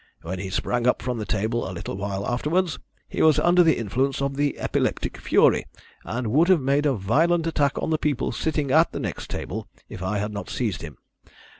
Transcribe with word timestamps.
When 0.23 0.39
he 0.39 0.49
sprang 0.49 0.87
up 0.87 0.99
from 0.99 1.19
the 1.19 1.25
table 1.27 1.69
a 1.69 1.69
little 1.71 1.95
while 1.95 2.25
afterwards 2.25 2.79
he 3.07 3.21
was 3.21 3.37
under 3.37 3.61
the 3.61 3.77
influence 3.77 4.19
of 4.19 4.35
the 4.35 4.57
epileptic 4.57 5.15
fury, 5.17 5.65
and 6.03 6.31
would 6.31 6.47
have 6.47 6.59
made 6.59 6.87
a 6.87 6.95
violent 6.95 7.45
attack 7.45 7.77
on 7.79 7.91
the 7.91 7.99
people 7.99 8.31
sitting 8.31 8.71
at 8.71 8.93
the 8.93 8.99
next 8.99 9.29
table 9.29 9.67
if 9.89 10.01
I 10.01 10.17
had 10.17 10.33
not 10.33 10.49
seized 10.49 10.81
him. 10.81 10.97